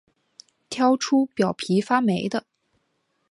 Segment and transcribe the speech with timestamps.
[0.67, 2.47] 挑出表皮发霉的